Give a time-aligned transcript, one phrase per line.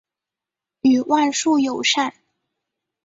[0.81, 2.15] 与万树友善。